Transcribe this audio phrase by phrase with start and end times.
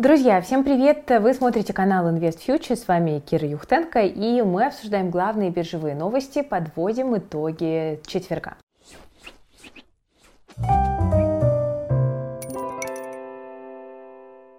[0.00, 1.10] Друзья, всем привет!
[1.20, 6.40] Вы смотрите канал Invest Future, с вами Кира Юхтенко, и мы обсуждаем главные биржевые новости,
[6.40, 8.56] подводим итоги четверга.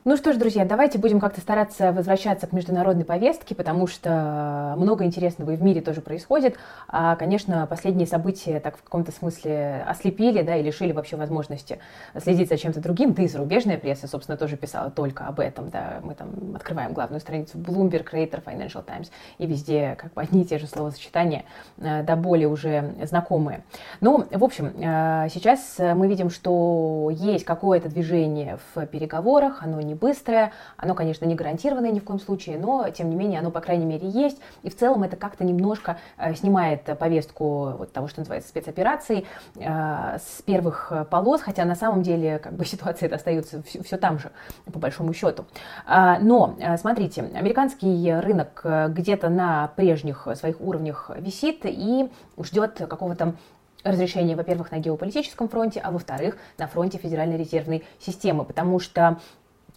[0.04, 5.06] Ну что ж, друзья, давайте будем как-то стараться возвращаться к международной повестке, потому что много
[5.06, 6.56] интересного и в мире тоже происходит.
[6.88, 11.78] А, конечно, последние события так в каком-то смысле ослепили, да, и лишили вообще возможности
[12.18, 13.14] следить за чем-то другим.
[13.14, 16.00] Да и зарубежная пресса, собственно, тоже писала только об этом, да.
[16.02, 20.46] Мы там открываем главную страницу Bloomberg, Reuters, Financial Times, и везде как бы одни и
[20.46, 21.46] те же словосочетания,
[21.78, 23.64] э, да более уже знакомые.
[24.00, 29.91] Ну, в общем, э, сейчас мы видим, что есть какое-то движение в переговорах, оно не
[29.92, 33.52] не быстрое, оно, конечно, не гарантированное ни в коем случае, но, тем не менее, оно,
[33.52, 34.40] по крайней мере, есть.
[34.64, 40.18] И в целом это как-то немножко э, снимает повестку вот того, что называется спецоперацией, э,
[40.18, 44.20] с первых полос, хотя на самом деле как бы ситуация это остается все, все там
[44.20, 44.32] же,
[44.72, 45.46] по большому счету.
[45.86, 53.36] А, но, э, смотрите, американский рынок где-то на прежних своих уровнях висит и ждет какого-то
[53.84, 59.20] разрешения, во-первых, на геополитическом фронте, а во-вторых, на фронте Федеральной резервной системы, потому что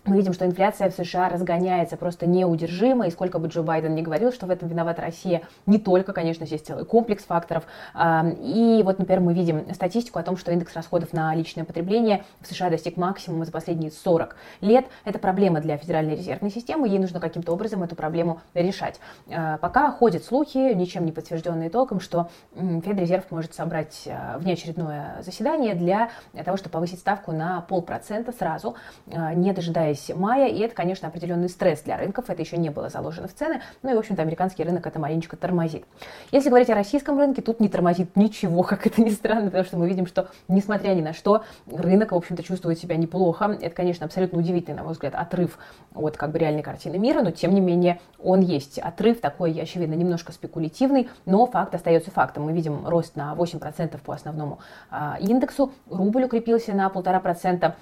[0.06, 4.02] мы видим, что инфляция в США разгоняется просто неудержимо, и сколько бы Джо Байден не
[4.02, 7.64] говорил, что в этом виновата Россия, не только, конечно, есть целый комплекс факторов.
[7.94, 12.47] И вот, например, мы видим статистику о том, что индекс расходов на личное потребление в
[12.47, 14.86] США достиг максимума за последние 40 лет.
[15.05, 19.00] Это проблема для Федеральной резервной системы, ей нужно каким-то образом эту проблему решать.
[19.30, 25.75] А, пока ходят слухи, ничем не подтвержденные толком, что Федрезерв может собрать а, внеочередное заседание
[25.75, 26.10] для
[26.44, 28.77] того, чтобы повысить ставку на полпроцента сразу,
[29.10, 32.70] а, не дожидаясь дожидаясь мая, и это, конечно, определенный стресс для рынков, это еще не
[32.70, 35.84] было заложено в цены, ну и, в общем-то, американский рынок это маленечко тормозит.
[36.33, 39.77] Если говорить о российском рынке, тут не тормозит ничего, как это ни странно, потому что
[39.77, 43.56] мы видим, что, несмотря ни на что, рынок, в общем-то, чувствует себя неплохо.
[43.61, 45.59] Это, конечно, абсолютно удивительный, на мой взгляд, отрыв
[45.95, 48.78] от как бы реальной картины мира, но, тем не менее, он есть.
[48.78, 52.45] Отрыв такой, очевидно, немножко спекулятивный, но факт остается фактом.
[52.45, 54.59] Мы видим рост на 8% по основному
[54.91, 57.75] а, индексу, рубль укрепился на 1,5%,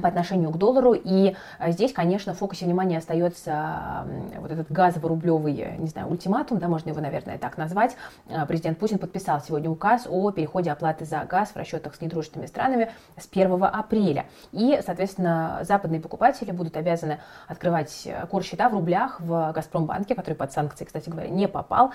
[0.00, 0.94] по отношению к доллару.
[0.94, 4.04] И э, здесь, конечно, в фокусе внимания остается
[4.38, 7.96] вот этот газово-рублевый, э, не знаю, ультиматум, да, можно его, наверное, так назвать.
[8.28, 12.46] Э, президент Путин подписал сегодня указ о переходе оплаты за газ в расчетах с недружественными
[12.46, 14.26] странами с 1 апреля.
[14.52, 17.18] И, соответственно, западные покупатели будут обязаны
[17.48, 21.92] открывать кур-счета в рублях в Газпромбанке, который под санкции, кстати говоря, не попал.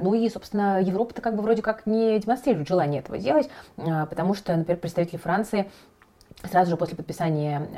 [0.00, 4.56] Ну и, собственно, Европа-то как бы вроде как не демонстрирует желание этого делать, потому что,
[4.56, 5.70] например, представители Франции
[6.44, 7.68] сразу же после подписания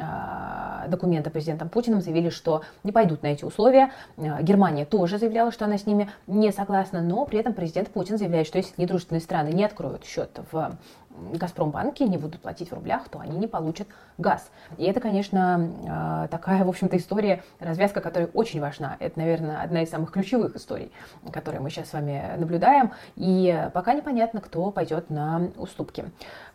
[0.84, 3.90] э, документа президентом Путиным заявили, что не пойдут на эти условия.
[4.16, 8.18] Э, Германия тоже заявляла, что она с ними не согласна, но при этом президент Путин
[8.18, 10.76] заявляет, что если недружественные страны не откроют счет в
[11.14, 13.86] Газпромбанки не будут платить в рублях, то они не получат
[14.18, 14.50] газ.
[14.78, 18.96] И это, конечно, э, такая, в общем-то, история, развязка, которая очень важна.
[18.98, 20.90] Это, наверное, одна из самых ключевых историй,
[21.32, 22.92] которые мы сейчас с вами наблюдаем.
[23.16, 26.04] И пока непонятно, кто пойдет на уступки.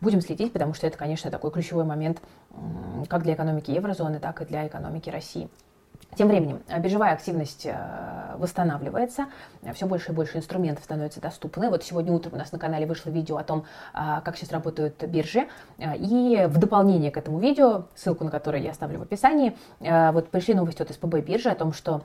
[0.00, 2.20] Будем следить, потому что это, конечно, такой ключевой момент
[3.08, 5.48] как для экономики еврозоны, так и для экономики России.
[6.16, 9.26] Тем временем э, биржевая активность э, восстанавливается,
[9.74, 11.70] все больше и больше инструментов становятся доступны.
[11.70, 15.02] Вот сегодня утром у нас на канале вышло видео о том, а, как сейчас работают
[15.04, 15.46] биржи.
[15.78, 20.28] Э, и в дополнение к этому видео, ссылку на которое я оставлю в описании, вот
[20.28, 22.02] пришли новости от СПБ биржи о том, что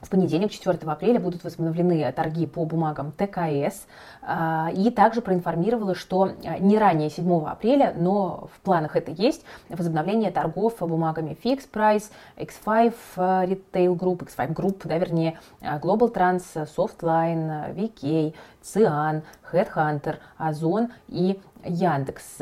[0.00, 3.86] в понедельник, 4 апреля, будут возобновлены торги по бумагам ТКС.
[4.22, 9.44] А, и также проинформировала, что а, не ранее 7 апреля, но в планах это есть,
[9.68, 16.42] возобновление торгов бумагами Fix Price, X5 а, Retail Group, X5 Group, да, вернее, Global Trans,
[16.76, 19.22] Softline, VK, Cian,
[19.52, 22.38] Headhunter, Озон и Яндекс.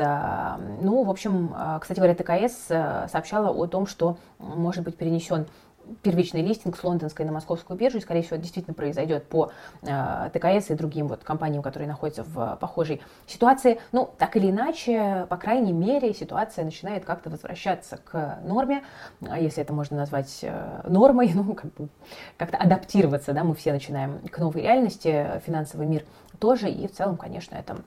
[0.81, 2.67] Ну, в общем, кстати говоря, ТКС
[3.11, 5.47] сообщала о том, что может быть перенесен
[6.03, 9.51] первичный листинг с лондонской на московскую биржу, и, скорее всего, действительно произойдет по
[9.83, 13.81] э, ТКС и другим вот компаниям, которые находятся в похожей ситуации.
[13.93, 18.83] Ну, так или иначе, по крайней мере, ситуация начинает как-то возвращаться к норме,
[19.21, 21.89] если это можно назвать э, нормой, ну, как бы
[22.37, 26.05] как-то адаптироваться, да, мы все начинаем к новой реальности, финансовый мир
[26.39, 27.79] тоже, и в целом, конечно, это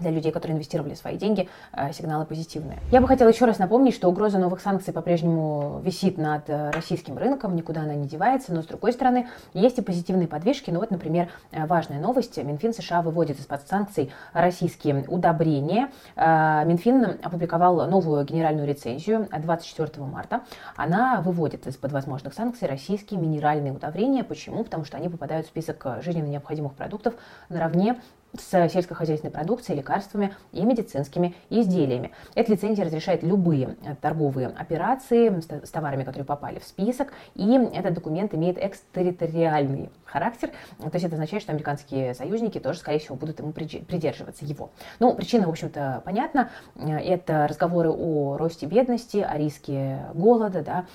[0.00, 2.78] для людей, которые инвестировали свои деньги, э, сигналы позитивные.
[2.90, 7.16] Я бы хотела еще раз напомнить, что угроза новых санкций по-прежнему висит над э, российским
[7.16, 10.70] рынком, никуда она не девается, но с другой стороны есть и позитивные подвижки.
[10.70, 12.36] Ну вот, например, э, важная новость.
[12.36, 15.90] Минфин США выводит из-под санкций российские удобрения.
[16.16, 20.42] Минфин опубликовал новую генеральную рецензию 24 марта.
[20.76, 24.24] Она выводит из-под возможных санкций российские минеральные удобрения.
[24.24, 24.64] Почему?
[24.64, 27.14] Потому что они попадают в список жизненно необходимых продуктов
[27.48, 28.00] наравне
[28.38, 32.10] с сельскохозяйственной продукцией, лекарствами и медицинскими изделиями.
[32.34, 38.34] Эта лицензия разрешает любые торговые операции с товарами, которые попали в список, и этот документ
[38.34, 43.52] имеет экстерриториальный характер, то есть это означает, что американские союзники тоже, скорее всего, будут ему
[43.52, 44.70] придерживаться его.
[45.00, 50.86] Ну, причина, в общем-то, понятна, это разговоры о росте бедности, о риске голода, да,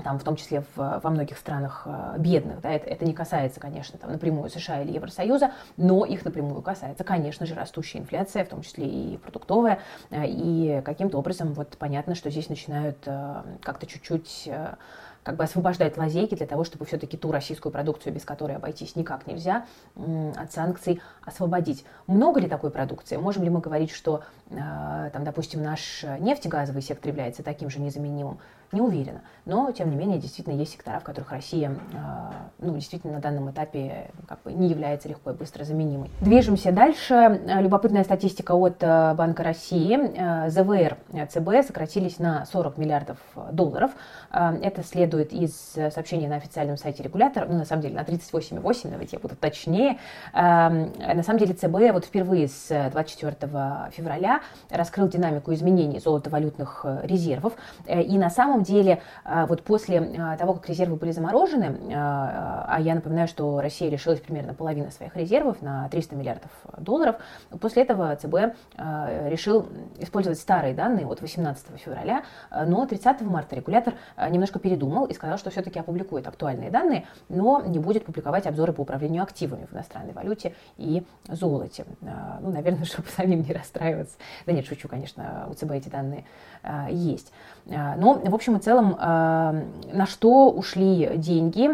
[0.00, 2.60] там, в том числе в, во многих странах э, бедных.
[2.60, 7.04] Да, это, это не касается, конечно, там, напрямую США или Евросоюза, но их напрямую касается,
[7.04, 9.80] конечно же, растущая инфляция, в том числе и продуктовая.
[10.10, 14.48] Э, и каким-то образом вот понятно, что здесь начинают э, как-то чуть-чуть
[15.30, 19.28] как бы освобождать лазейки для того, чтобы все-таки ту российскую продукцию, без которой обойтись никак
[19.28, 21.84] нельзя, от санкций освободить.
[22.08, 23.16] Много ли такой продукции?
[23.16, 28.40] Можем ли мы говорить, что, там, допустим, наш нефтегазовый сектор является таким же незаменимым?
[28.72, 29.22] Не уверена.
[29.46, 33.50] Но, тем не менее, действительно есть сектора, в которых Россия, а, ну, действительно, на данном
[33.50, 36.08] этапе как бы не является легко и быстро заменимой.
[36.20, 37.40] Движемся дальше.
[37.46, 39.98] Любопытная статистика от э, Банка России.
[39.98, 40.98] Э, ЗВР
[41.28, 43.18] ЦБ сократились на 40 миллиардов
[43.50, 43.90] долларов.
[44.30, 45.52] Э, это следует из
[45.92, 49.98] сообщения на официальном сайте регулятора, ну, на самом деле, на 38,8, давайте я буду точнее.
[50.32, 53.36] На самом деле, ЦБ вот впервые с 24
[53.92, 54.40] февраля
[54.70, 57.54] раскрыл динамику изменений золотовалютных резервов.
[57.86, 60.00] И на самом деле, вот после
[60.38, 65.62] того, как резервы были заморожены, а, я напоминаю, что Россия лишилась примерно половины своих резервов
[65.62, 67.16] на 300 миллиардов долларов,
[67.60, 68.56] после этого ЦБ
[69.28, 69.66] решил
[69.98, 72.22] использовать старые данные от 18 февраля,
[72.66, 73.94] но 30 марта регулятор
[74.30, 78.82] немножко передумал и сказал, что все-таки опубликует актуальные данные, но не будет публиковать обзоры по
[78.82, 81.84] управлению активами в иностранной валюте и золоте.
[82.00, 84.16] Ну, наверное, чтобы самим не расстраиваться.
[84.46, 86.24] Да нет, шучу, конечно, у ЦБ эти данные
[86.90, 87.32] есть.
[87.66, 91.68] Но, в общем, и целом, на что ушли деньги,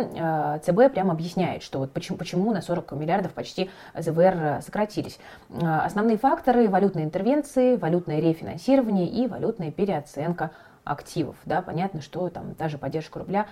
[0.61, 5.19] ЦБ прямо объясняет, что вот почему, почему на 40 миллиардов почти ЗВР сократились.
[5.61, 10.51] Основные факторы– валютные интервенции, валютное рефинансирование и валютная переоценка
[10.87, 11.37] активов.
[11.45, 13.47] Да, понятно, что там даже поддержка рубля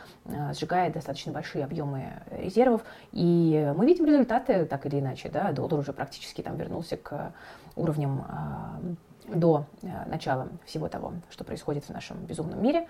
[0.53, 2.83] сжигает достаточно большие объемы резервов,
[3.13, 5.29] и мы видим результаты так или иначе.
[5.29, 7.35] Да, доллар уже практически там вернулся к
[7.77, 8.25] уровням
[9.29, 12.87] до э, начала всего того, что происходит в нашем безумном мире.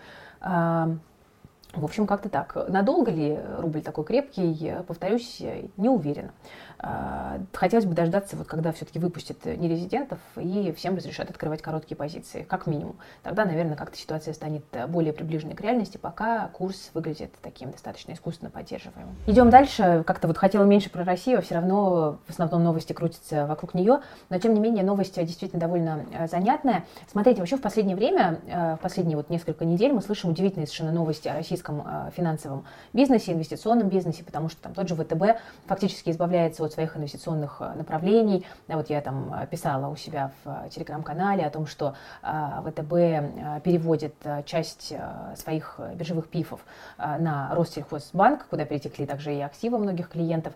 [1.76, 2.56] В общем, как-то так.
[2.68, 5.42] Надолго ли рубль такой крепкий, повторюсь,
[5.76, 6.30] не уверена.
[6.78, 12.42] А, хотелось бы дождаться, вот когда все-таки выпустят нерезидентов и всем разрешат открывать короткие позиции,
[12.42, 12.96] как минимум.
[13.22, 18.50] Тогда, наверное, как-то ситуация станет более приближенной к реальности, пока курс выглядит таким достаточно искусственно
[18.50, 19.16] поддерживаемым.
[19.26, 20.04] Идем дальше.
[20.06, 24.00] Как-то вот хотела меньше про Россию, а все равно в основном новости крутятся вокруг нее.
[24.28, 26.84] Но, тем не менее, новость действительно довольно э, занятная.
[27.10, 30.92] Смотрите, вообще в последнее время, э, в последние вот несколько недель мы слышим удивительные совершенно
[30.92, 36.10] новости о российском э, финансовом бизнесе, инвестиционном бизнесе, потому что там тот же ВТБ фактически
[36.10, 38.46] избавляется от своих инвестиционных э, направлений.
[38.68, 44.14] Вот я там э, писала у себя в телеграм-канале о том, что ВТБ переводит
[44.44, 44.94] часть
[45.36, 46.60] своих биржевых пифов
[46.98, 50.54] на Россельхозбанк, куда перетекли также и активы многих клиентов.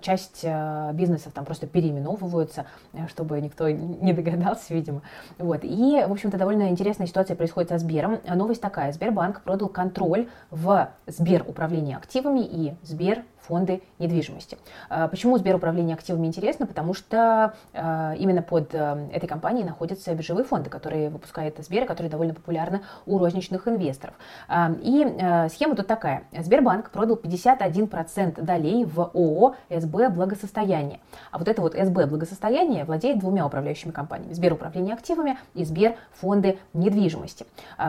[0.00, 0.44] Часть
[0.92, 2.66] бизнесов там просто переименовываются,
[3.08, 5.02] чтобы никто не догадался, видимо.
[5.38, 5.60] Вот.
[5.62, 8.20] И, в общем-то, довольно интересная ситуация происходит со Сбером.
[8.26, 8.92] Новость такая.
[8.92, 14.58] Сбербанк продал контроль в Сбер управление активами и Сбер фонды недвижимости.
[14.88, 16.66] А, почему Сберуправление активами интересно?
[16.66, 22.10] Потому что а, именно под э, этой компанией находятся биржевые фонды, которые выпускает Сбер, которые
[22.10, 24.14] довольно популярны у розничных инвесторов.
[24.48, 26.24] А, и э, схема тут такая.
[26.32, 31.00] Сбербанк продал 51% долей в ООО СБ «Благосостояние».
[31.30, 34.32] А вот это вот СБ «Благосостояние» владеет двумя управляющими компаниями.
[34.32, 37.46] Сберуправление активами и Сбер фонды недвижимости.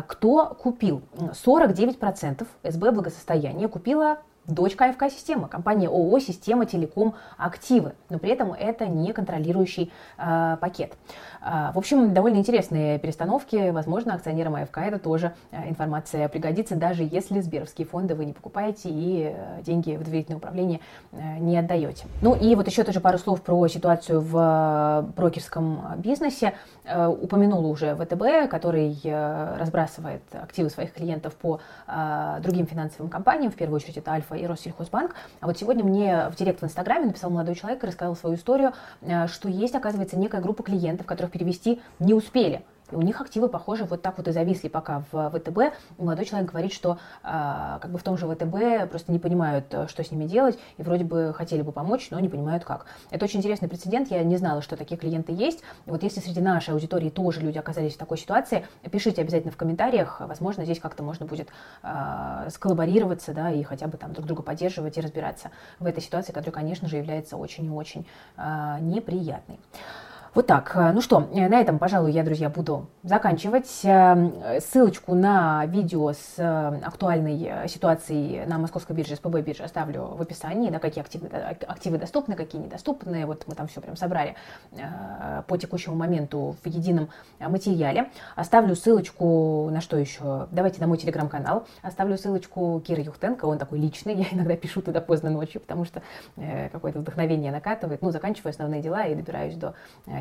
[0.08, 1.02] Кто купил?
[1.56, 8.54] 49% СБ «Благосостояние» купила дочка АФК «Система», компания ООО «Система Телеком Активы», но при этом
[8.54, 10.94] это не контролирующий э, пакет.
[11.42, 13.72] Э, в общем, довольно интересные перестановки.
[13.72, 18.90] Возможно, акционерам АФК это тоже э, информация пригодится, даже если сберовские фонды вы не покупаете
[18.90, 20.80] и э, деньги в доверительное управление
[21.12, 22.06] э, не отдаете.
[22.22, 26.54] Ну и вот еще тоже пару слов про ситуацию в брокерском бизнесе.
[26.84, 33.56] Э, упомянула уже ВТБ, который разбрасывает активы своих клиентов по э, другим финансовым компаниям, в
[33.56, 35.16] первую очередь это Альфа и Россельхозбанк.
[35.40, 38.74] А вот сегодня мне в директ в Инстаграме написал молодой человек и рассказал свою историю,
[39.02, 42.64] э, что есть, оказывается, некая группа клиентов, которых перевести не успели.
[42.92, 45.76] У них активы, похоже, вот так вот и зависли пока в ВТБ.
[45.98, 49.88] Молодой человек говорит, что а, как бы в том же ВТБ просто не понимают, э,
[49.88, 52.86] что с ними делать, и вроде бы хотели бы помочь, но не понимают как.
[53.10, 55.64] Это очень интересный прецедент, я не знала, что такие клиенты есть.
[55.88, 60.22] Вот если среди нашей аудитории тоже люди оказались в такой ситуации, пишите обязательно в комментариях,
[60.22, 61.50] возможно, здесь как-то можно будет
[61.82, 65.50] э, сколлаборироваться, да, и хотя бы там друг друга поддерживать и разбираться
[65.80, 68.06] в этой ситуации, которая, конечно же, является очень и очень
[68.38, 69.60] э, неприятной.
[70.36, 70.74] Вот так.
[70.76, 73.70] Э, ну что, э, на этом, пожалуй, я, друзья, буду заканчивать.
[73.86, 76.36] Э, ссылочку на видео с
[76.84, 82.36] актуальной ситуацией на московской бирже, СПБ бирже оставлю в описании, на какие активы, активы доступны,
[82.36, 83.26] какие недоступны.
[83.26, 84.36] Вот мы там все прям собрали
[85.48, 88.10] по текущему моменту в едином материале.
[88.36, 90.48] Оставлю ссылочку на что еще?
[90.52, 91.66] Давайте на мой телеграм-канал.
[91.82, 94.16] Оставлю ссылочку Киры Юхтенко, он такой личный.
[94.16, 96.02] Я иногда пишу туда поздно ночью, потому что
[96.36, 98.02] какое-то вдохновение накатывает.
[98.02, 99.76] Ну, заканчиваю основные дела и добираюсь до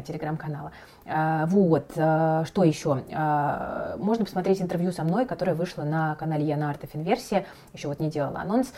[0.04, 0.73] телеграм-канала.
[1.06, 3.02] А, вот, а, что еще?
[3.12, 7.46] А, можно посмотреть интервью со мной, которое вышло на канале Яна Артов Инверсия.
[7.73, 8.73] Еще вот не делала анонс.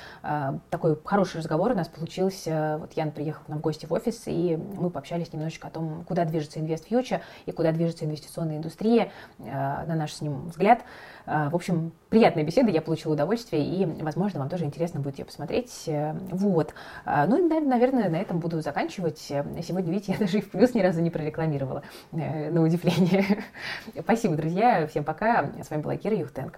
[0.71, 2.79] Такой хороший разговор у нас получился.
[2.81, 6.05] Вот Ян приехал к нам в гости в офис, и мы пообщались немножечко о том,
[6.07, 10.81] куда движется InvestFuture и куда движется инвестиционная индустрия, на наш с ним взгляд.
[11.27, 15.89] В общем, приятная беседа, я получила удовольствие, и, возможно, вам тоже интересно будет ее посмотреть.
[16.31, 16.73] Вот.
[17.05, 19.19] Ну и, наверное, на этом буду заканчивать.
[19.19, 21.83] Сегодня, видите, я даже и в плюс ни разу не прорекламировала,
[22.13, 23.43] э, на удивление.
[24.01, 24.87] Спасибо, друзья.
[24.87, 25.51] Всем пока.
[25.63, 26.55] С вами была Кира Юхтенко.